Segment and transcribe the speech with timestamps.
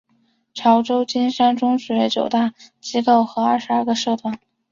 [0.55, 4.39] 潮州金山中学九大机构和二十二个社团。